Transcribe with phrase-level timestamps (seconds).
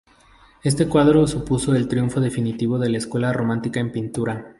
[0.63, 4.47] Este cuadro supuso el triunfo definitivo de la escuela romántica en pintura.